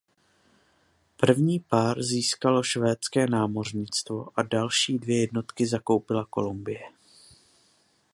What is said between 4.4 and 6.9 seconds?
další dvě jednotky zakoupila Kolumbie.